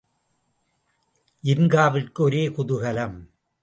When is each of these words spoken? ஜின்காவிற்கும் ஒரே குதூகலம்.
ஜின்காவிற்கும் 1.43 2.25
ஒரே 2.25 2.47
குதூகலம். 2.47 3.17